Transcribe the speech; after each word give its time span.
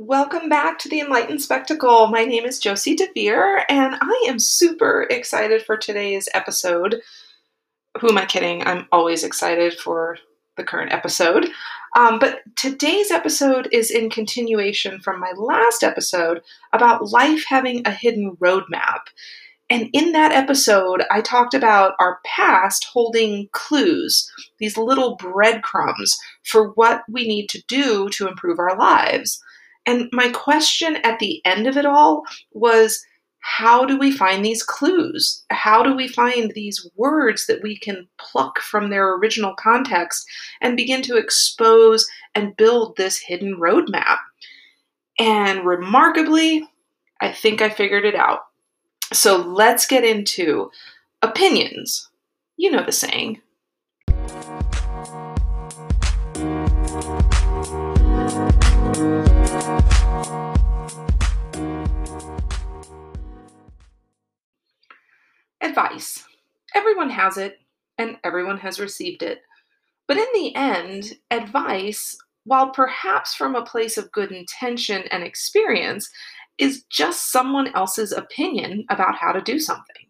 Welcome 0.00 0.48
back 0.48 0.78
to 0.78 0.88
the 0.88 1.00
Enlightened 1.00 1.42
Spectacle. 1.42 2.06
My 2.06 2.24
name 2.24 2.44
is 2.44 2.60
Josie 2.60 2.94
DeVere, 2.94 3.64
and 3.68 3.96
I 4.00 4.26
am 4.28 4.38
super 4.38 5.08
excited 5.10 5.60
for 5.60 5.76
today's 5.76 6.28
episode. 6.32 7.02
Who 8.00 8.08
am 8.08 8.16
I 8.16 8.24
kidding? 8.24 8.64
I'm 8.64 8.86
always 8.92 9.24
excited 9.24 9.74
for 9.74 10.18
the 10.56 10.62
current 10.62 10.92
episode. 10.92 11.50
Um, 11.96 12.20
but 12.20 12.42
today's 12.54 13.10
episode 13.10 13.68
is 13.72 13.90
in 13.90 14.08
continuation 14.08 15.00
from 15.00 15.18
my 15.18 15.32
last 15.36 15.82
episode 15.82 16.42
about 16.72 17.10
life 17.10 17.44
having 17.48 17.84
a 17.84 17.90
hidden 17.90 18.36
roadmap. 18.36 19.00
And 19.68 19.90
in 19.92 20.12
that 20.12 20.30
episode, 20.30 21.02
I 21.10 21.22
talked 21.22 21.54
about 21.54 21.94
our 21.98 22.20
past 22.24 22.86
holding 22.92 23.48
clues, 23.50 24.30
these 24.60 24.78
little 24.78 25.16
breadcrumbs 25.16 26.16
for 26.44 26.68
what 26.74 27.02
we 27.10 27.26
need 27.26 27.48
to 27.48 27.64
do 27.66 28.08
to 28.10 28.28
improve 28.28 28.60
our 28.60 28.78
lives. 28.78 29.42
And 29.88 30.10
my 30.12 30.28
question 30.28 30.96
at 30.96 31.18
the 31.18 31.40
end 31.46 31.66
of 31.66 31.78
it 31.78 31.86
all 31.86 32.24
was 32.52 33.02
how 33.40 33.86
do 33.86 33.98
we 33.98 34.12
find 34.12 34.44
these 34.44 34.62
clues? 34.62 35.42
How 35.48 35.82
do 35.82 35.96
we 35.96 36.06
find 36.06 36.50
these 36.50 36.86
words 36.94 37.46
that 37.46 37.62
we 37.62 37.78
can 37.78 38.06
pluck 38.18 38.58
from 38.58 38.90
their 38.90 39.14
original 39.14 39.54
context 39.54 40.28
and 40.60 40.76
begin 40.76 41.00
to 41.02 41.16
expose 41.16 42.06
and 42.34 42.54
build 42.54 42.98
this 42.98 43.16
hidden 43.16 43.56
roadmap? 43.58 44.18
And 45.18 45.64
remarkably, 45.64 46.68
I 47.22 47.32
think 47.32 47.62
I 47.62 47.70
figured 47.70 48.04
it 48.04 48.14
out. 48.14 48.40
So 49.14 49.38
let's 49.38 49.86
get 49.86 50.04
into 50.04 50.70
opinions. 51.22 52.10
You 52.58 52.72
know 52.72 52.84
the 52.84 52.92
saying 52.92 53.40
Advice. 65.60 66.24
Everyone 66.74 67.10
has 67.10 67.36
it, 67.36 67.58
and 67.96 68.18
everyone 68.22 68.58
has 68.58 68.78
received 68.78 69.22
it. 69.22 69.42
But 70.06 70.16
in 70.16 70.26
the 70.34 70.54
end, 70.54 71.14
advice, 71.30 72.16
while 72.44 72.70
perhaps 72.70 73.34
from 73.34 73.54
a 73.54 73.64
place 73.64 73.98
of 73.98 74.12
good 74.12 74.32
intention 74.32 75.02
and 75.10 75.22
experience, 75.22 76.10
is 76.58 76.84
just 76.90 77.30
someone 77.30 77.74
else's 77.74 78.12
opinion 78.12 78.84
about 78.88 79.16
how 79.16 79.32
to 79.32 79.40
do 79.40 79.58
something. 79.58 80.06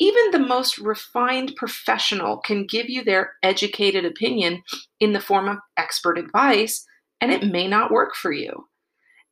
Even 0.00 0.30
the 0.30 0.38
most 0.38 0.78
refined 0.78 1.54
professional 1.56 2.38
can 2.38 2.66
give 2.66 2.88
you 2.88 3.04
their 3.04 3.34
educated 3.42 4.04
opinion 4.04 4.62
in 4.98 5.12
the 5.12 5.20
form 5.20 5.48
of 5.48 5.58
expert 5.76 6.18
advice, 6.18 6.84
and 7.20 7.30
it 7.30 7.46
may 7.46 7.68
not 7.68 7.92
work 7.92 8.14
for 8.14 8.32
you. 8.32 8.66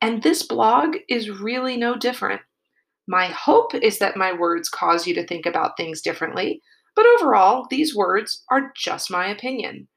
And 0.01 0.23
this 0.23 0.43
blog 0.43 0.95
is 1.09 1.29
really 1.29 1.75
no 1.75 1.95
different. 1.95 2.41
My 3.07 3.27
hope 3.27 3.75
is 3.75 3.99
that 3.99 4.17
my 4.17 4.33
words 4.33 4.69
cause 4.69 5.05
you 5.05 5.13
to 5.15 5.27
think 5.27 5.45
about 5.45 5.75
things 5.75 6.01
differently, 6.01 6.61
but 6.95 7.05
overall, 7.05 7.67
these 7.69 7.95
words 7.95 8.43
are 8.49 8.71
just 8.75 9.11
my 9.11 9.27
opinion. 9.27 9.87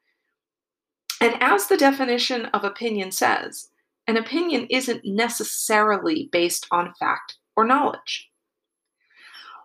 And 1.21 1.35
as 1.41 1.67
the 1.67 1.77
definition 1.77 2.45
of 2.47 2.63
opinion 2.63 3.11
says, 3.11 3.69
an 4.07 4.17
opinion 4.17 4.67
isn't 4.69 5.05
necessarily 5.05 6.29
based 6.31 6.67
on 6.71 6.93
fact 6.99 7.37
or 7.55 7.65
knowledge. 7.65 8.29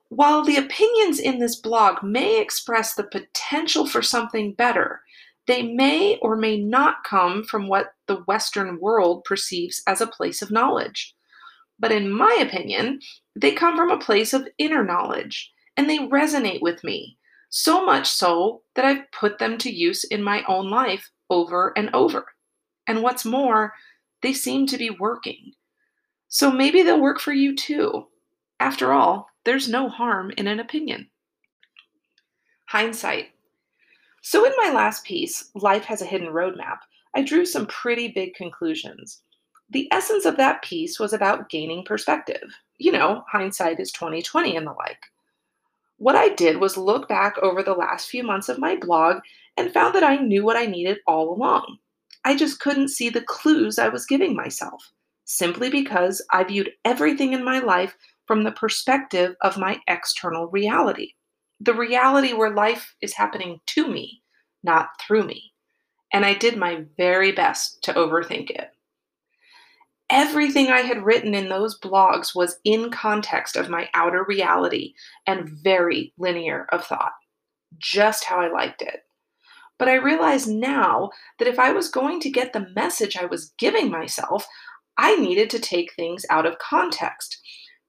While 0.08 0.44
the 0.44 0.56
opinions 0.56 1.18
in 1.18 1.38
this 1.38 1.56
blog 1.56 2.02
may 2.02 2.40
express 2.40 2.94
the 2.94 3.04
potential 3.04 3.86
for 3.86 4.02
something 4.02 4.52
better, 4.52 5.00
they 5.46 5.62
may 5.62 6.18
or 6.18 6.36
may 6.36 6.58
not 6.58 7.04
come 7.04 7.44
from 7.44 7.66
what 7.66 7.94
the 8.06 8.22
Western 8.26 8.78
world 8.78 9.24
perceives 9.24 9.82
as 9.86 10.00
a 10.00 10.06
place 10.06 10.42
of 10.42 10.50
knowledge. 10.50 11.14
But 11.78 11.92
in 11.92 12.10
my 12.10 12.38
opinion, 12.40 13.00
they 13.34 13.52
come 13.52 13.76
from 13.76 13.90
a 13.90 13.98
place 13.98 14.32
of 14.32 14.48
inner 14.58 14.84
knowledge 14.84 15.52
and 15.76 15.88
they 15.88 15.98
resonate 15.98 16.60
with 16.60 16.84
me, 16.84 17.16
so 17.50 17.84
much 17.84 18.08
so 18.08 18.62
that 18.74 18.84
I've 18.84 19.10
put 19.12 19.38
them 19.38 19.58
to 19.58 19.72
use 19.72 20.04
in 20.04 20.22
my 20.22 20.44
own 20.48 20.70
life 20.70 21.10
over 21.30 21.72
and 21.76 21.90
over. 21.94 22.26
And 22.86 23.02
what's 23.02 23.24
more, 23.24 23.72
they 24.22 24.32
seem 24.32 24.66
to 24.66 24.78
be 24.78 24.90
working. 24.90 25.52
So 26.28 26.50
maybe 26.50 26.82
they'll 26.82 27.00
work 27.00 27.20
for 27.20 27.32
you 27.32 27.54
too. 27.54 28.06
After 28.60 28.92
all, 28.92 29.28
there's 29.44 29.68
no 29.68 29.88
harm 29.88 30.30
in 30.36 30.46
an 30.46 30.60
opinion. 30.60 31.08
Hindsight. 32.66 33.30
So, 34.22 34.46
in 34.46 34.52
my 34.56 34.72
last 34.72 35.04
piece, 35.04 35.50
Life 35.54 35.84
Has 35.84 36.00
a 36.00 36.06
Hidden 36.06 36.28
Roadmap, 36.28 36.78
I 37.14 37.22
drew 37.22 37.44
some 37.44 37.66
pretty 37.66 38.08
big 38.08 38.34
conclusions. 38.34 39.22
The 39.72 39.88
essence 39.90 40.26
of 40.26 40.36
that 40.36 40.60
piece 40.60 41.00
was 41.00 41.14
about 41.14 41.48
gaining 41.48 41.82
perspective. 41.82 42.58
You 42.76 42.92
know, 42.92 43.24
hindsight 43.32 43.80
is 43.80 43.90
2020 43.90 44.54
and 44.54 44.66
the 44.66 44.72
like. 44.72 45.06
What 45.96 46.14
I 46.14 46.28
did 46.34 46.58
was 46.58 46.76
look 46.76 47.08
back 47.08 47.38
over 47.38 47.62
the 47.62 47.72
last 47.72 48.10
few 48.10 48.22
months 48.22 48.50
of 48.50 48.58
my 48.58 48.76
blog 48.76 49.22
and 49.56 49.72
found 49.72 49.94
that 49.94 50.04
I 50.04 50.16
knew 50.16 50.44
what 50.44 50.58
I 50.58 50.66
needed 50.66 50.98
all 51.06 51.32
along. 51.32 51.78
I 52.22 52.36
just 52.36 52.60
couldn't 52.60 52.88
see 52.88 53.08
the 53.08 53.22
clues 53.22 53.78
I 53.78 53.88
was 53.88 54.04
giving 54.04 54.36
myself, 54.36 54.92
simply 55.24 55.70
because 55.70 56.22
I 56.30 56.44
viewed 56.44 56.72
everything 56.84 57.32
in 57.32 57.42
my 57.42 57.58
life 57.58 57.96
from 58.26 58.44
the 58.44 58.52
perspective 58.52 59.36
of 59.40 59.56
my 59.56 59.80
external 59.88 60.48
reality. 60.48 61.14
The 61.60 61.72
reality 61.72 62.34
where 62.34 62.52
life 62.52 62.94
is 63.00 63.14
happening 63.14 63.58
to 63.68 63.88
me, 63.88 64.20
not 64.62 64.90
through 65.00 65.24
me. 65.24 65.54
And 66.12 66.26
I 66.26 66.34
did 66.34 66.58
my 66.58 66.84
very 66.98 67.32
best 67.32 67.82
to 67.84 67.94
overthink 67.94 68.50
it. 68.50 68.71
Everything 70.12 70.68
I 70.68 70.82
had 70.82 71.06
written 71.06 71.34
in 71.34 71.48
those 71.48 71.80
blogs 71.80 72.34
was 72.34 72.58
in 72.64 72.90
context 72.90 73.56
of 73.56 73.70
my 73.70 73.88
outer 73.94 74.26
reality 74.28 74.92
and 75.26 75.48
very 75.48 76.12
linear 76.18 76.66
of 76.70 76.84
thought, 76.84 77.12
just 77.78 78.24
how 78.24 78.38
I 78.38 78.52
liked 78.52 78.82
it. 78.82 79.00
But 79.78 79.88
I 79.88 79.94
realize 79.94 80.46
now 80.46 81.12
that 81.38 81.48
if 81.48 81.58
I 81.58 81.72
was 81.72 81.88
going 81.88 82.20
to 82.20 82.30
get 82.30 82.52
the 82.52 82.68
message 82.76 83.16
I 83.16 83.24
was 83.24 83.54
giving 83.56 83.90
myself, 83.90 84.46
I 84.98 85.16
needed 85.16 85.48
to 85.48 85.58
take 85.58 85.94
things 85.94 86.26
out 86.28 86.44
of 86.44 86.58
context 86.58 87.40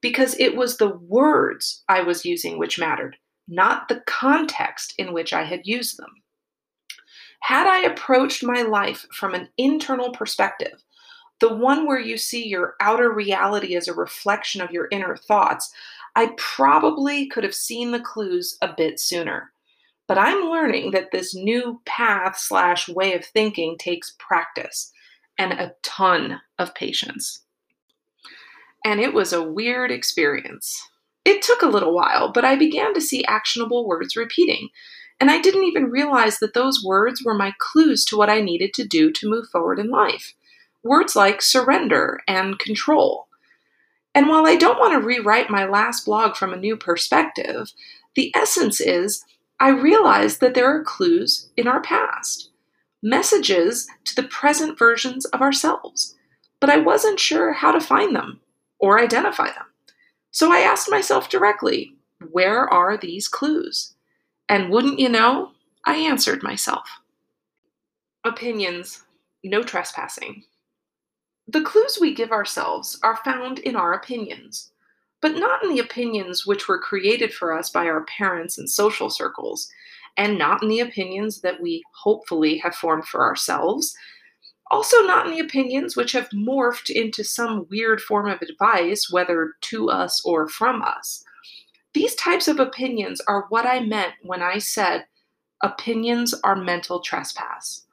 because 0.01 0.39
it 0.39 0.55
was 0.55 0.77
the 0.77 0.95
words 0.95 1.83
I 1.89 2.03
was 2.03 2.23
using 2.23 2.57
which 2.57 2.79
mattered, 2.79 3.17
not 3.49 3.89
the 3.89 4.01
context 4.07 4.93
in 4.97 5.11
which 5.11 5.33
I 5.33 5.43
had 5.43 5.63
used 5.65 5.97
them. 5.97 6.23
Had 7.41 7.67
I 7.67 7.81
approached 7.81 8.45
my 8.45 8.61
life 8.61 9.05
from 9.11 9.33
an 9.33 9.49
internal 9.57 10.13
perspective, 10.13 10.81
the 11.43 11.53
one 11.53 11.85
where 11.85 11.99
you 11.99 12.17
see 12.17 12.47
your 12.47 12.75
outer 12.79 13.11
reality 13.11 13.75
as 13.75 13.89
a 13.89 13.93
reflection 13.93 14.61
of 14.61 14.71
your 14.71 14.87
inner 14.91 15.17
thoughts, 15.17 15.73
I 16.15 16.31
probably 16.37 17.27
could 17.27 17.43
have 17.43 17.53
seen 17.53 17.91
the 17.91 17.99
clues 17.99 18.57
a 18.61 18.73
bit 18.73 18.97
sooner. 18.97 19.51
But 20.07 20.17
I'm 20.17 20.49
learning 20.49 20.91
that 20.91 21.11
this 21.11 21.35
new 21.35 21.81
path 21.85 22.37
slash 22.37 22.87
way 22.87 23.13
of 23.13 23.25
thinking 23.25 23.75
takes 23.77 24.15
practice 24.19 24.93
and 25.37 25.51
a 25.51 25.73
ton 25.83 26.39
of 26.59 26.73
patience. 26.75 27.41
And 28.85 29.01
it 29.01 29.13
was 29.13 29.33
a 29.33 29.43
weird 29.43 29.91
experience. 29.91 30.81
It 31.25 31.41
took 31.41 31.61
a 31.61 31.67
little 31.67 31.93
while, 31.93 32.31
but 32.31 32.45
I 32.45 32.55
began 32.55 32.93
to 32.93 33.01
see 33.01 33.25
actionable 33.25 33.85
words 33.85 34.15
repeating. 34.15 34.69
And 35.19 35.29
I 35.29 35.41
didn't 35.41 35.65
even 35.65 35.91
realize 35.91 36.39
that 36.39 36.53
those 36.53 36.81
words 36.81 37.21
were 37.21 37.33
my 37.33 37.53
clues 37.59 38.05
to 38.05 38.17
what 38.17 38.29
I 38.29 38.39
needed 38.39 38.73
to 38.75 38.87
do 38.87 39.11
to 39.11 39.29
move 39.29 39.49
forward 39.51 39.77
in 39.77 39.89
life. 39.89 40.35
Words 40.83 41.15
like 41.15 41.41
surrender 41.41 42.19
and 42.27 42.59
control. 42.59 43.27
And 44.13 44.27
while 44.27 44.45
I 44.45 44.55
don't 44.55 44.79
want 44.79 44.93
to 44.93 45.05
rewrite 45.05 45.49
my 45.49 45.65
last 45.65 46.05
blog 46.05 46.35
from 46.35 46.53
a 46.53 46.57
new 46.57 46.77
perspective, 46.77 47.71
the 48.15 48.31
essence 48.35 48.79
is 48.79 49.23
I 49.59 49.69
realized 49.69 50.39
that 50.41 50.53
there 50.53 50.67
are 50.67 50.83
clues 50.83 51.49
in 51.57 51.67
our 51.67 51.81
past, 51.81 52.49
messages 53.01 53.87
to 54.05 54.15
the 54.15 54.27
present 54.27 54.77
versions 54.77 55.25
of 55.25 55.41
ourselves, 55.41 56.15
but 56.59 56.69
I 56.69 56.77
wasn't 56.77 57.19
sure 57.19 57.53
how 57.53 57.71
to 57.71 57.79
find 57.79 58.15
them 58.15 58.41
or 58.77 58.99
identify 58.99 59.47
them. 59.47 59.65
So 60.31 60.51
I 60.51 60.59
asked 60.59 60.91
myself 60.91 61.29
directly, 61.29 61.95
where 62.31 62.67
are 62.67 62.97
these 62.97 63.27
clues? 63.27 63.95
And 64.49 64.69
wouldn't 64.69 64.99
you 64.99 65.09
know, 65.09 65.51
I 65.85 65.95
answered 65.95 66.43
myself. 66.43 66.87
Opinions, 68.25 69.03
no 69.43 69.63
trespassing. 69.63 70.43
The 71.47 71.61
clues 71.61 71.97
we 71.99 72.13
give 72.13 72.31
ourselves 72.31 72.99
are 73.03 73.17
found 73.17 73.59
in 73.59 73.75
our 73.75 73.93
opinions 73.93 74.73
but 75.23 75.37
not 75.37 75.63
in 75.63 75.69
the 75.69 75.79
opinions 75.79 76.45
which 76.45 76.67
were 76.67 76.77
created 76.77 77.33
for 77.33 77.57
us 77.57 77.69
by 77.69 77.85
our 77.85 78.03
parents 78.03 78.57
and 78.57 78.69
social 78.69 79.09
circles, 79.09 79.69
and 80.17 80.37
not 80.37 80.61
in 80.61 80.67
the 80.67 80.81
opinions 80.81 81.39
that 81.39 81.61
we 81.61 81.81
hopefully 81.95 82.57
have 82.57 82.75
formed 82.75 83.05
for 83.05 83.23
ourselves. 83.23 83.95
Also, 84.69 84.97
not 85.03 85.25
in 85.25 85.31
the 85.31 85.39
opinions 85.39 85.95
which 85.95 86.11
have 86.11 86.27
morphed 86.31 86.89
into 86.89 87.23
some 87.23 87.65
weird 87.71 88.01
form 88.01 88.27
of 88.27 88.41
advice, 88.41 89.09
whether 89.09 89.53
to 89.61 89.89
us 89.89 90.21
or 90.25 90.49
from 90.49 90.81
us. 90.81 91.23
These 91.93 92.15
types 92.15 92.49
of 92.49 92.59
opinions 92.59 93.21
are 93.25 93.45
what 93.47 93.65
I 93.65 93.79
meant 93.79 94.15
when 94.23 94.41
I 94.41 94.57
said 94.57 95.05
opinions 95.61 96.35
are 96.43 96.57
mental 96.57 96.99
trespass. 96.99 97.85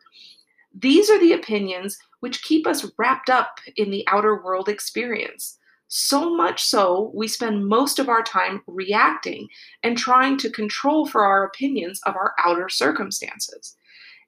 These 0.74 1.10
are 1.10 1.20
the 1.20 1.32
opinions 1.32 1.96
which 2.20 2.42
keep 2.42 2.66
us 2.66 2.86
wrapped 2.98 3.28
up 3.28 3.58
in 3.76 3.90
the 3.90 4.04
outer 4.06 4.42
world 4.42 4.68
experience. 4.68 5.58
So 5.88 6.34
much 6.34 6.62
so, 6.62 7.10
we 7.14 7.26
spend 7.26 7.66
most 7.66 7.98
of 7.98 8.08
our 8.08 8.22
time 8.22 8.62
reacting 8.68 9.48
and 9.82 9.98
trying 9.98 10.36
to 10.38 10.50
control 10.50 11.04
for 11.04 11.24
our 11.24 11.44
opinions 11.44 12.00
of 12.06 12.14
our 12.14 12.32
outer 12.38 12.68
circumstances. 12.68 13.76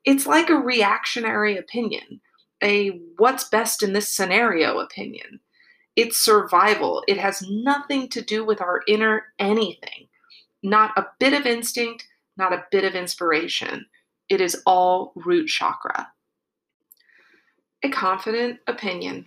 It's 0.05 0.27
like 0.27 0.51
a 0.51 0.57
reactionary 0.57 1.57
opinion, 1.57 2.21
a 2.63 3.01
what's 3.17 3.49
best 3.49 3.83
in 3.83 3.93
this 3.93 4.09
scenario 4.09 4.81
opinion. 4.81 5.39
It's 5.95 6.19
survival. 6.19 7.05
It 7.07 7.19
has 7.19 7.47
nothing 7.49 8.09
to 8.09 8.23
do 8.23 8.45
with 8.45 8.61
our 8.61 8.81
inner 8.89 9.27
anything. 9.39 10.09
Not 10.65 10.97
a 10.97 11.07
bit 11.21 11.33
of 11.33 11.47
instinct, 11.47 12.09
not 12.37 12.53
a 12.53 12.65
bit 12.73 12.85
of 12.85 12.95
inspiration. 12.95 13.87
It 14.29 14.41
is 14.41 14.61
all 14.67 15.13
root 15.15 15.47
chakra. 15.47 16.09
A 17.85 17.89
confident 17.89 18.61
opinion. 18.69 19.27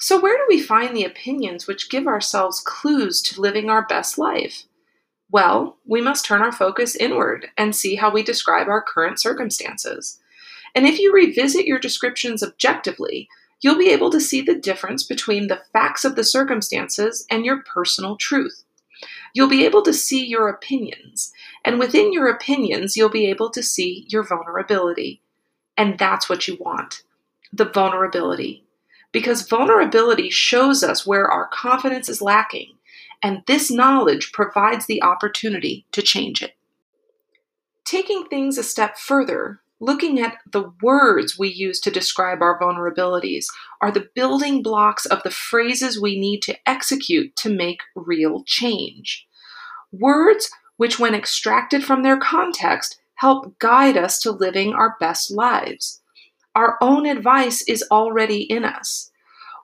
So, 0.00 0.18
where 0.18 0.38
do 0.38 0.44
we 0.48 0.60
find 0.62 0.96
the 0.96 1.04
opinions 1.04 1.66
which 1.66 1.90
give 1.90 2.06
ourselves 2.06 2.60
clues 2.60 3.20
to 3.22 3.40
living 3.40 3.68
our 3.68 3.84
best 3.86 4.16
life? 4.16 4.64
Well, 5.30 5.76
we 5.84 6.00
must 6.00 6.24
turn 6.24 6.40
our 6.40 6.52
focus 6.52 6.96
inward 6.96 7.48
and 7.58 7.76
see 7.76 7.96
how 7.96 8.10
we 8.10 8.22
describe 8.22 8.68
our 8.68 8.80
current 8.80 9.20
circumstances. 9.20 10.18
And 10.74 10.86
if 10.86 10.98
you 10.98 11.12
revisit 11.12 11.66
your 11.66 11.78
descriptions 11.78 12.42
objectively, 12.42 13.28
you'll 13.60 13.76
be 13.76 13.90
able 13.90 14.10
to 14.10 14.20
see 14.20 14.40
the 14.40 14.54
difference 14.54 15.02
between 15.02 15.48
the 15.48 15.60
facts 15.74 16.06
of 16.06 16.16
the 16.16 16.24
circumstances 16.24 17.26
and 17.30 17.44
your 17.44 17.62
personal 17.64 18.16
truth. 18.16 18.64
You'll 19.34 19.48
be 19.48 19.66
able 19.66 19.82
to 19.82 19.92
see 19.92 20.24
your 20.24 20.48
opinions, 20.48 21.32
and 21.66 21.78
within 21.78 22.14
your 22.14 22.28
opinions, 22.28 22.96
you'll 22.96 23.10
be 23.10 23.26
able 23.26 23.50
to 23.50 23.62
see 23.62 24.06
your 24.08 24.22
vulnerability. 24.22 25.20
And 25.76 25.98
that's 25.98 26.30
what 26.30 26.48
you 26.48 26.56
want 26.58 27.02
the 27.52 27.66
vulnerability. 27.66 28.64
Because 29.12 29.48
vulnerability 29.48 30.30
shows 30.30 30.82
us 30.82 31.06
where 31.06 31.26
our 31.26 31.48
confidence 31.48 32.08
is 32.08 32.20
lacking, 32.20 32.74
and 33.22 33.42
this 33.46 33.70
knowledge 33.70 34.32
provides 34.32 34.86
the 34.86 35.02
opportunity 35.02 35.86
to 35.92 36.02
change 36.02 36.42
it. 36.42 36.52
Taking 37.84 38.26
things 38.26 38.58
a 38.58 38.62
step 38.62 38.98
further, 38.98 39.60
looking 39.80 40.20
at 40.20 40.38
the 40.50 40.72
words 40.82 41.38
we 41.38 41.48
use 41.48 41.80
to 41.80 41.90
describe 41.90 42.42
our 42.42 42.60
vulnerabilities 42.60 43.46
are 43.80 43.90
the 43.90 44.08
building 44.14 44.62
blocks 44.62 45.06
of 45.06 45.22
the 45.22 45.30
phrases 45.30 46.00
we 46.00 46.18
need 46.18 46.42
to 46.42 46.68
execute 46.68 47.34
to 47.36 47.48
make 47.48 47.80
real 47.94 48.42
change. 48.44 49.26
Words 49.90 50.50
which, 50.76 50.98
when 50.98 51.14
extracted 51.14 51.84
from 51.84 52.02
their 52.02 52.18
context, 52.18 53.00
help 53.14 53.58
guide 53.58 53.96
us 53.96 54.20
to 54.20 54.30
living 54.30 54.74
our 54.74 54.96
best 55.00 55.30
lives. 55.30 56.02
Our 56.54 56.78
own 56.80 57.06
advice 57.06 57.62
is 57.62 57.84
already 57.90 58.42
in 58.42 58.64
us. 58.64 59.10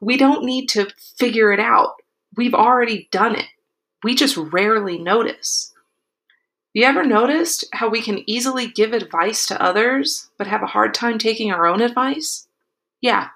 We 0.00 0.16
don't 0.16 0.44
need 0.44 0.68
to 0.70 0.88
figure 1.16 1.52
it 1.52 1.60
out. 1.60 1.94
We've 2.36 2.54
already 2.54 3.08
done 3.10 3.34
it. 3.36 3.46
We 4.02 4.14
just 4.14 4.36
rarely 4.36 4.98
notice. 4.98 5.72
You 6.74 6.84
ever 6.84 7.04
noticed 7.04 7.64
how 7.72 7.88
we 7.88 8.02
can 8.02 8.28
easily 8.28 8.66
give 8.66 8.92
advice 8.92 9.46
to 9.46 9.62
others 9.62 10.28
but 10.36 10.48
have 10.48 10.62
a 10.62 10.66
hard 10.66 10.92
time 10.92 11.18
taking 11.18 11.52
our 11.52 11.66
own 11.66 11.80
advice? 11.80 12.48
Yeah, 13.00 13.28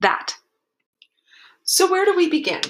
that. 0.00 0.34
So, 1.62 1.88
where 1.88 2.04
do 2.04 2.16
we 2.16 2.28
begin? 2.28 2.62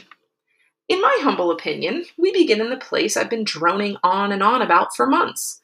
In 0.91 1.01
my 1.01 1.19
humble 1.23 1.51
opinion, 1.51 2.05
we 2.19 2.33
begin 2.33 2.61
in 2.61 2.69
the 2.69 2.77
place 2.77 3.17
I've 3.17 3.31
been 3.31 3.45
droning 3.45 3.97
on 4.03 4.31
and 4.31 4.43
on 4.43 4.61
about 4.61 4.95
for 4.95 5.07
months. 5.07 5.61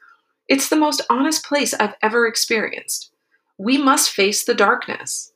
It's 0.49 0.69
the 0.69 0.77
most 0.77 1.03
honest 1.11 1.45
place 1.45 1.75
I've 1.75 1.97
ever 2.01 2.27
experienced. 2.27 3.11
We 3.59 3.79
must 3.79 4.11
face 4.11 4.45
the 4.45 4.55
darkness. 4.55 5.33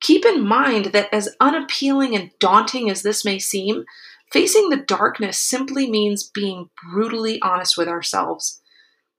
Keep 0.00 0.24
in 0.24 0.46
mind 0.46 0.86
that, 0.86 1.08
as 1.12 1.34
unappealing 1.40 2.14
and 2.14 2.30
daunting 2.38 2.90
as 2.90 3.02
this 3.02 3.24
may 3.24 3.38
seem, 3.38 3.84
facing 4.30 4.68
the 4.68 4.76
darkness 4.76 5.38
simply 5.38 5.90
means 5.90 6.28
being 6.28 6.70
brutally 6.90 7.40
honest 7.40 7.76
with 7.76 7.88
ourselves. 7.88 8.60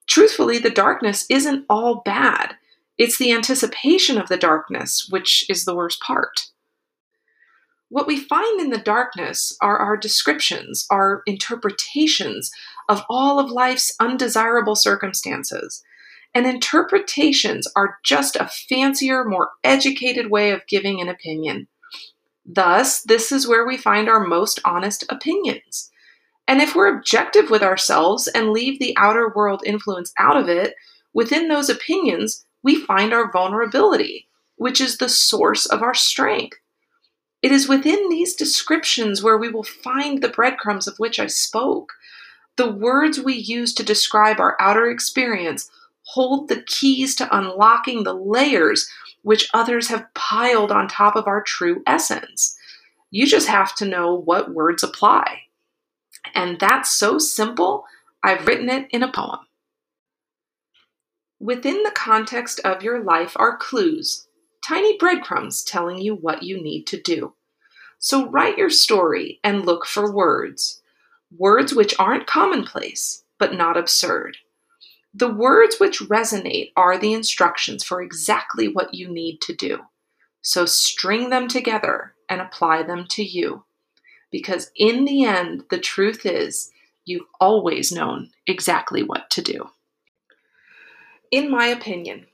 Truthfully, 0.07 0.59
the 0.59 0.69
darkness 0.69 1.25
isn't 1.29 1.65
all 1.69 2.01
bad. 2.05 2.55
It's 2.97 3.17
the 3.17 3.31
anticipation 3.31 4.17
of 4.17 4.29
the 4.29 4.37
darkness 4.37 5.07
which 5.09 5.49
is 5.49 5.65
the 5.65 5.75
worst 5.75 5.99
part. 6.01 6.47
What 7.89 8.07
we 8.07 8.17
find 8.19 8.59
in 8.59 8.71
the 8.71 8.77
darkness 8.77 9.55
are 9.61 9.77
our 9.77 9.95
descriptions, 9.95 10.85
our 10.89 11.21
interpretations 11.25 12.51
of 12.89 13.03
all 13.09 13.39
of 13.39 13.51
life's 13.51 13.95
undesirable 13.99 14.75
circumstances. 14.75 15.83
And 16.35 16.45
interpretations 16.45 17.65
are 17.77 17.97
just 18.03 18.35
a 18.35 18.51
fancier, 18.67 19.23
more 19.23 19.51
educated 19.63 20.29
way 20.29 20.51
of 20.51 20.67
giving 20.67 20.99
an 20.99 21.07
opinion. 21.07 21.69
Thus, 22.45 23.01
this 23.01 23.31
is 23.31 23.47
where 23.47 23.65
we 23.65 23.77
find 23.77 24.09
our 24.09 24.19
most 24.19 24.59
honest 24.65 25.05
opinions. 25.09 25.89
And 26.47 26.61
if 26.61 26.75
we're 26.75 26.95
objective 26.95 27.49
with 27.49 27.63
ourselves 27.63 28.27
and 28.27 28.51
leave 28.51 28.79
the 28.79 28.95
outer 28.97 29.31
world 29.33 29.63
influence 29.65 30.13
out 30.19 30.37
of 30.37 30.49
it, 30.49 30.75
within 31.13 31.47
those 31.47 31.69
opinions, 31.69 32.45
we 32.61 32.75
find 32.75 33.13
our 33.13 33.31
vulnerability, 33.31 34.27
which 34.57 34.81
is 34.81 34.97
the 34.97 35.09
source 35.09 35.65
of 35.65 35.81
our 35.81 35.95
strength. 35.95 36.57
It 37.41 37.51
is 37.51 37.69
within 37.69 38.09
these 38.09 38.35
descriptions 38.35 39.23
where 39.23 39.37
we 39.37 39.49
will 39.49 39.63
find 39.63 40.21
the 40.21 40.29
breadcrumbs 40.29 40.87
of 40.87 40.97
which 40.97 41.19
I 41.19 41.27
spoke. 41.27 41.93
The 42.57 42.71
words 42.71 43.19
we 43.19 43.35
use 43.35 43.73
to 43.75 43.83
describe 43.83 44.39
our 44.39 44.57
outer 44.59 44.89
experience 44.89 45.69
hold 46.05 46.47
the 46.47 46.61
keys 46.63 47.15
to 47.15 47.37
unlocking 47.37 48.03
the 48.03 48.13
layers 48.13 48.89
which 49.21 49.49
others 49.53 49.87
have 49.87 50.13
piled 50.13 50.71
on 50.71 50.87
top 50.87 51.15
of 51.15 51.27
our 51.27 51.41
true 51.41 51.81
essence. 51.87 52.55
You 53.09 53.25
just 53.25 53.47
have 53.47 53.75
to 53.75 53.85
know 53.85 54.13
what 54.13 54.53
words 54.53 54.83
apply. 54.83 55.41
And 56.33 56.59
that's 56.59 56.89
so 56.89 57.17
simple, 57.17 57.85
I've 58.23 58.47
written 58.47 58.69
it 58.69 58.87
in 58.91 59.03
a 59.03 59.11
poem. 59.11 59.39
Within 61.39 61.83
the 61.83 61.91
context 61.91 62.59
of 62.63 62.83
your 62.83 63.03
life 63.03 63.33
are 63.35 63.57
clues, 63.57 64.27
tiny 64.65 64.97
breadcrumbs 64.97 65.63
telling 65.63 65.99
you 65.99 66.15
what 66.15 66.43
you 66.43 66.61
need 66.61 66.85
to 66.87 67.01
do. 67.01 67.33
So 67.99 68.29
write 68.29 68.57
your 68.57 68.69
story 68.69 69.39
and 69.43 69.65
look 69.65 69.85
for 69.85 70.13
words. 70.13 70.81
Words 71.35 71.73
which 71.73 71.95
aren't 71.99 72.27
commonplace, 72.27 73.23
but 73.37 73.53
not 73.53 73.77
absurd. 73.77 74.37
The 75.17 75.31
words 75.31 75.77
which 75.79 75.99
resonate 76.01 76.73
are 76.75 76.97
the 76.97 77.13
instructions 77.13 77.83
for 77.83 78.01
exactly 78.01 78.67
what 78.67 78.93
you 78.93 79.07
need 79.07 79.39
to 79.41 79.55
do. 79.55 79.79
So 80.41 80.65
string 80.65 81.29
them 81.29 81.47
together 81.47 82.13
and 82.29 82.41
apply 82.41 82.83
them 82.83 83.05
to 83.11 83.23
you. 83.23 83.63
Because 84.29 84.71
in 84.75 85.05
the 85.05 85.23
end, 85.23 85.63
the 85.69 85.79
truth 85.79 86.25
is, 86.25 86.69
you've 87.05 87.27
always 87.39 87.91
known 87.93 88.31
exactly 88.45 89.03
what 89.03 89.29
to 89.31 89.41
do. 89.41 89.69
In 91.31 91.49
my 91.49 91.67
opinion, 91.67 92.25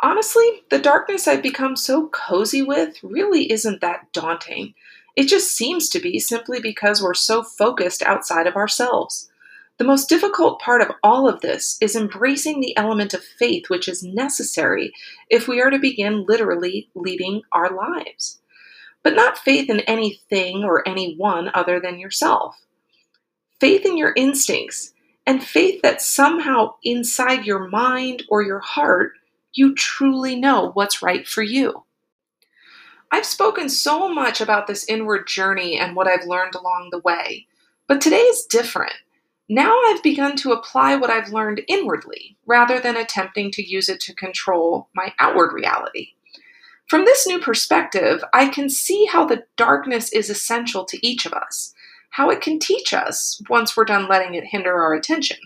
Honestly, 0.00 0.62
the 0.70 0.78
darkness 0.78 1.26
I've 1.26 1.42
become 1.42 1.74
so 1.74 2.08
cozy 2.08 2.62
with 2.62 3.02
really 3.02 3.50
isn't 3.50 3.80
that 3.80 4.12
daunting. 4.12 4.74
It 5.16 5.24
just 5.24 5.56
seems 5.56 5.88
to 5.88 5.98
be 5.98 6.20
simply 6.20 6.60
because 6.60 7.02
we're 7.02 7.14
so 7.14 7.42
focused 7.42 8.02
outside 8.04 8.46
of 8.46 8.54
ourselves. 8.54 9.28
The 9.78 9.84
most 9.84 10.08
difficult 10.08 10.60
part 10.60 10.82
of 10.82 10.90
all 11.04 11.28
of 11.28 11.40
this 11.40 11.78
is 11.80 11.94
embracing 11.94 12.60
the 12.60 12.76
element 12.76 13.14
of 13.14 13.22
faith 13.22 13.70
which 13.70 13.88
is 13.88 14.02
necessary 14.02 14.92
if 15.30 15.46
we 15.46 15.60
are 15.60 15.70
to 15.70 15.78
begin 15.78 16.24
literally 16.26 16.90
leading 16.96 17.42
our 17.52 17.70
lives. 17.70 18.40
But 19.04 19.14
not 19.14 19.38
faith 19.38 19.70
in 19.70 19.80
anything 19.80 20.64
or 20.64 20.86
anyone 20.86 21.50
other 21.54 21.78
than 21.78 22.00
yourself. 22.00 22.56
Faith 23.60 23.86
in 23.86 23.96
your 23.96 24.12
instincts, 24.16 24.92
and 25.24 25.44
faith 25.44 25.82
that 25.82 26.02
somehow 26.02 26.74
inside 26.82 27.44
your 27.44 27.68
mind 27.68 28.24
or 28.28 28.42
your 28.42 28.60
heart 28.60 29.12
you 29.52 29.74
truly 29.74 30.36
know 30.36 30.70
what's 30.74 31.02
right 31.02 31.26
for 31.26 31.42
you. 31.42 31.84
I've 33.10 33.26
spoken 33.26 33.68
so 33.68 34.08
much 34.08 34.40
about 34.40 34.66
this 34.66 34.84
inward 34.88 35.26
journey 35.26 35.78
and 35.78 35.96
what 35.96 36.06
I've 36.06 36.26
learned 36.26 36.54
along 36.54 36.88
the 36.90 37.00
way, 37.00 37.46
but 37.86 38.00
today 38.00 38.20
is 38.20 38.44
different. 38.44 38.94
Now 39.48 39.74
I've 39.86 40.02
begun 40.02 40.36
to 40.36 40.52
apply 40.52 40.96
what 40.96 41.10
I've 41.10 41.32
learned 41.32 41.62
inwardly 41.68 42.36
rather 42.46 42.78
than 42.78 42.96
attempting 42.96 43.50
to 43.52 43.66
use 43.66 43.88
it 43.88 44.00
to 44.00 44.14
control 44.14 44.88
my 44.94 45.14
outward 45.18 45.54
reality. 45.54 46.10
From 46.86 47.04
this 47.04 47.26
new 47.26 47.38
perspective, 47.38 48.22
I 48.32 48.48
can 48.48 48.68
see 48.68 49.06
how 49.06 49.24
the 49.24 49.44
darkness 49.56 50.12
is 50.12 50.28
essential 50.28 50.84
to 50.86 51.06
each 51.06 51.24
of 51.24 51.32
us, 51.32 51.72
how 52.10 52.30
it 52.30 52.40
can 52.40 52.58
teach 52.58 52.92
us 52.92 53.40
once 53.48 53.76
we're 53.76 53.84
done 53.84 54.08
letting 54.08 54.34
it 54.34 54.44
hinder 54.44 54.74
our 54.74 54.94
attention. 54.94 55.38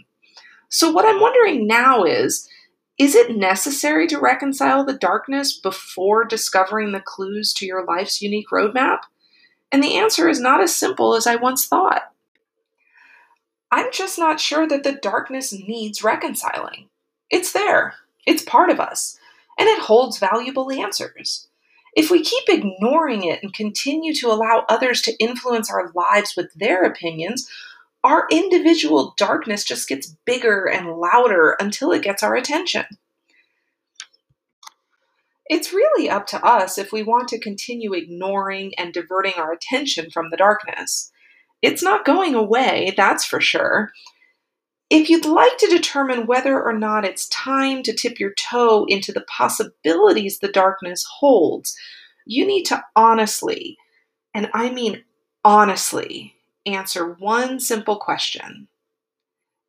So, 0.68 0.90
what 0.90 1.04
I'm 1.04 1.20
wondering 1.20 1.66
now 1.66 2.04
is 2.04 2.48
is 2.98 3.14
it 3.14 3.36
necessary 3.36 4.06
to 4.08 4.20
reconcile 4.20 4.84
the 4.84 4.92
darkness 4.92 5.58
before 5.58 6.24
discovering 6.24 6.92
the 6.92 7.00
clues 7.00 7.52
to 7.54 7.66
your 7.66 7.84
life's 7.84 8.22
unique 8.22 8.48
roadmap? 8.52 9.00
And 9.72 9.82
the 9.82 9.96
answer 9.96 10.28
is 10.28 10.38
not 10.38 10.60
as 10.60 10.76
simple 10.76 11.14
as 11.14 11.26
I 11.26 11.36
once 11.36 11.66
thought. 11.66 12.11
I'm 13.72 13.90
just 13.90 14.18
not 14.18 14.38
sure 14.38 14.68
that 14.68 14.84
the 14.84 14.92
darkness 14.92 15.50
needs 15.50 16.04
reconciling. 16.04 16.90
It's 17.30 17.52
there, 17.52 17.94
it's 18.26 18.42
part 18.42 18.68
of 18.68 18.78
us, 18.78 19.18
and 19.58 19.66
it 19.66 19.80
holds 19.80 20.18
valuable 20.18 20.70
answers. 20.70 21.48
If 21.96 22.10
we 22.10 22.22
keep 22.22 22.44
ignoring 22.48 23.24
it 23.24 23.42
and 23.42 23.54
continue 23.54 24.12
to 24.16 24.28
allow 24.28 24.66
others 24.68 25.00
to 25.02 25.16
influence 25.18 25.70
our 25.70 25.90
lives 25.94 26.34
with 26.36 26.52
their 26.52 26.84
opinions, 26.84 27.48
our 28.04 28.26
individual 28.30 29.14
darkness 29.16 29.64
just 29.64 29.88
gets 29.88 30.16
bigger 30.26 30.66
and 30.66 30.98
louder 30.98 31.56
until 31.58 31.92
it 31.92 32.02
gets 32.02 32.22
our 32.22 32.34
attention. 32.34 32.84
It's 35.46 35.72
really 35.72 36.10
up 36.10 36.26
to 36.28 36.44
us 36.44 36.76
if 36.76 36.92
we 36.92 37.02
want 37.02 37.28
to 37.28 37.40
continue 37.40 37.94
ignoring 37.94 38.72
and 38.76 38.92
diverting 38.92 39.34
our 39.36 39.52
attention 39.52 40.10
from 40.10 40.28
the 40.30 40.36
darkness. 40.36 41.10
It's 41.62 41.82
not 41.82 42.04
going 42.04 42.34
away, 42.34 42.92
that's 42.96 43.24
for 43.24 43.40
sure. 43.40 43.92
If 44.90 45.08
you'd 45.08 45.24
like 45.24 45.56
to 45.58 45.68
determine 45.68 46.26
whether 46.26 46.60
or 46.62 46.74
not 46.74 47.06
it's 47.06 47.28
time 47.28 47.82
to 47.84 47.94
tip 47.94 48.20
your 48.20 48.34
toe 48.34 48.84
into 48.88 49.12
the 49.12 49.22
possibilities 49.22 50.38
the 50.38 50.48
darkness 50.48 51.06
holds, 51.20 51.74
you 52.26 52.44
need 52.44 52.64
to 52.64 52.84
honestly, 52.94 53.78
and 54.34 54.50
I 54.52 54.70
mean 54.70 55.04
honestly, 55.44 56.34
answer 56.66 57.14
one 57.14 57.58
simple 57.60 57.96
question 57.96 58.68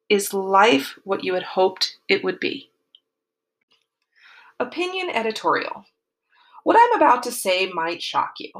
Is 0.09 0.33
life 0.33 0.99
what 1.03 1.23
you 1.23 1.35
had 1.35 1.43
hoped 1.43 1.97
it 2.09 2.23
would 2.23 2.39
be? 2.39 2.69
Opinion 4.59 5.09
editorial. 5.09 5.85
What 6.63 6.77
I'm 6.79 6.97
about 6.97 7.23
to 7.23 7.31
say 7.31 7.67
might 7.67 8.01
shock 8.01 8.35
you, 8.39 8.51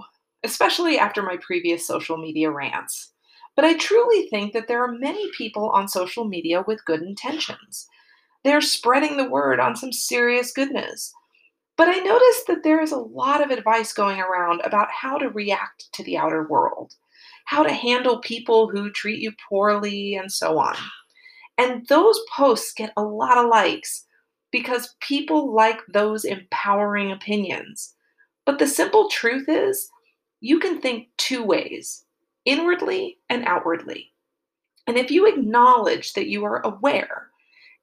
especially 0.44 0.98
after 1.00 1.22
my 1.22 1.38
previous 1.38 1.88
social 1.88 2.18
media 2.18 2.52
rants. 2.52 3.13
But 3.56 3.66
I 3.66 3.78
truly 3.78 4.28
think 4.28 4.54
that 4.54 4.68
there 4.68 4.84
are 4.84 4.92
many 4.92 5.30
people 5.38 5.70
on 5.70 5.88
social 5.88 6.26
media 6.26 6.64
with 6.66 6.86
good 6.86 7.02
intentions. 7.02 7.88
They're 8.44 8.62
spreading 8.62 9.18
the 9.18 9.30
word 9.30 9.60
on 9.60 9.76
some 9.76 9.92
serious 9.92 10.52
goodness. 10.52 11.14
But 11.78 11.88
I 11.88 12.00
noticed 12.00 12.48
that 12.48 12.64
there 12.64 12.82
is 12.82 12.92
a 12.92 12.98
lot 12.98 13.42
of 13.42 13.50
advice 13.50 13.94
going 13.94 14.20
around 14.20 14.62
about 14.64 14.90
how 14.92 15.18
to 15.18 15.30
react 15.30 15.92
to 15.94 16.04
the 16.04 16.18
outer 16.18 16.48
world, 16.48 16.94
how 17.46 17.64
to 17.64 17.74
handle 17.74 18.20
people 18.20 18.70
who 18.70 18.92
treat 18.92 19.22
you 19.22 19.32
poorly, 19.50 20.16
and 20.16 20.32
so 20.32 20.60
on. 20.60 20.76
And 21.58 21.88
those 21.88 22.20
posts 22.36 22.74
get 22.74 22.94
a 22.98 23.04
lot 23.04 23.38
of 23.38 23.50
likes 23.50 24.06
because 24.52 24.96
people 25.00 25.54
like 25.54 25.80
those 25.92 26.26
empowering 26.26 27.12
opinions. 27.12 27.96
But 28.46 28.60
the 28.60 28.68
simple 28.68 29.10
truth 29.10 29.46
is, 29.48 29.90
you 30.42 30.60
can 30.60 30.80
think 30.80 31.08
two 31.18 31.44
ways 31.44 32.06
inwardly 32.46 33.18
and 33.30 33.46
outwardly. 33.46 34.12
And 34.88 34.98
if 34.98 35.12
you 35.12 35.28
acknowledge 35.28 36.14
that 36.14 36.28
you 36.28 36.44
are 36.46 36.62
aware, 36.66 37.30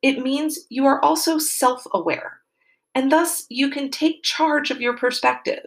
it 0.02 0.23
means 0.23 0.67
you 0.69 0.87
are 0.87 1.02
also 1.02 1.38
self 1.38 1.87
aware. 1.93 2.40
And 2.95 3.11
thus, 3.11 3.47
you 3.49 3.71
can 3.71 3.90
take 3.90 4.23
charge 4.23 4.71
of 4.71 4.81
your 4.81 4.97
perspective. 4.97 5.67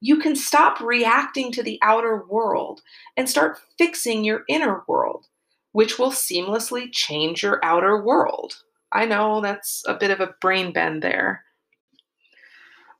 You 0.00 0.18
can 0.18 0.36
stop 0.36 0.80
reacting 0.80 1.52
to 1.52 1.62
the 1.62 1.78
outer 1.82 2.24
world 2.28 2.82
and 3.16 3.28
start 3.28 3.58
fixing 3.78 4.24
your 4.24 4.42
inner 4.48 4.82
world, 4.86 5.26
which 5.72 5.98
will 5.98 6.10
seamlessly 6.10 6.88
change 6.92 7.42
your 7.42 7.60
outer 7.64 8.02
world. 8.02 8.62
I 8.92 9.04
know 9.06 9.40
that's 9.40 9.82
a 9.86 9.94
bit 9.94 10.10
of 10.10 10.20
a 10.20 10.34
brain 10.40 10.72
bend 10.72 11.02
there. 11.02 11.44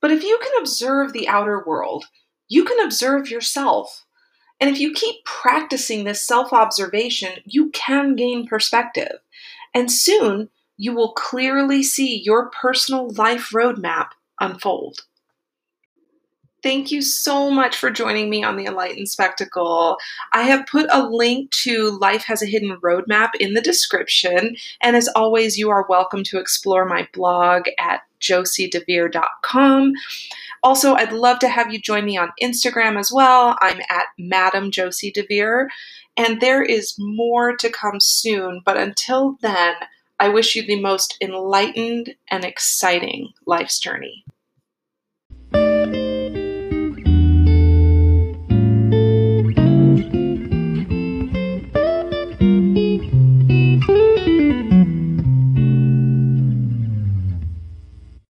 But 0.00 0.10
if 0.10 0.22
you 0.22 0.38
can 0.42 0.52
observe 0.60 1.12
the 1.12 1.28
outer 1.28 1.64
world, 1.66 2.04
you 2.48 2.64
can 2.64 2.84
observe 2.84 3.30
yourself 3.30 4.05
and 4.60 4.70
if 4.70 4.80
you 4.80 4.92
keep 4.92 5.24
practicing 5.24 6.04
this 6.04 6.26
self 6.26 6.52
observation, 6.52 7.32
you 7.44 7.70
can 7.70 8.16
gain 8.16 8.46
perspective. 8.46 9.18
And 9.74 9.90
soon 9.92 10.48
you 10.76 10.94
will 10.94 11.12
clearly 11.12 11.82
see 11.82 12.22
your 12.22 12.50
personal 12.50 13.10
life 13.10 13.50
roadmap 13.50 14.08
unfold. 14.40 15.00
Thank 16.66 16.90
you 16.90 17.00
so 17.00 17.48
much 17.48 17.76
for 17.76 17.92
joining 17.92 18.28
me 18.28 18.42
on 18.42 18.56
the 18.56 18.66
Enlightened 18.66 19.08
Spectacle. 19.08 19.98
I 20.32 20.42
have 20.42 20.66
put 20.66 20.88
a 20.90 21.08
link 21.08 21.52
to 21.62 21.96
Life 22.00 22.24
Has 22.24 22.42
a 22.42 22.46
Hidden 22.46 22.78
Roadmap 22.82 23.36
in 23.38 23.54
the 23.54 23.60
description. 23.60 24.56
And 24.80 24.96
as 24.96 25.06
always, 25.14 25.56
you 25.56 25.70
are 25.70 25.86
welcome 25.88 26.24
to 26.24 26.40
explore 26.40 26.84
my 26.84 27.06
blog 27.12 27.68
at 27.78 28.00
josiedevere.com. 28.20 29.92
Also, 30.64 30.94
I'd 30.94 31.12
love 31.12 31.38
to 31.38 31.48
have 31.48 31.72
you 31.72 31.78
join 31.78 32.04
me 32.04 32.18
on 32.18 32.32
Instagram 32.42 32.98
as 32.98 33.12
well. 33.12 33.56
I'm 33.60 33.78
at 33.88 34.06
Madam 34.18 34.72
Josie 34.72 35.12
DeVere, 35.12 35.68
and 36.16 36.40
there 36.40 36.64
is 36.64 36.96
more 36.98 37.56
to 37.58 37.70
come 37.70 38.00
soon. 38.00 38.60
But 38.64 38.76
until 38.76 39.38
then, 39.40 39.76
I 40.18 40.30
wish 40.30 40.56
you 40.56 40.66
the 40.66 40.80
most 40.80 41.16
enlightened 41.20 42.16
and 42.28 42.44
exciting 42.44 43.28
life's 43.46 43.78
journey. 43.78 44.24